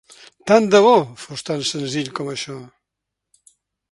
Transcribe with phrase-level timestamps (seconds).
[0.51, 0.93] Tant de bo
[1.25, 2.57] fos tan senzill com això.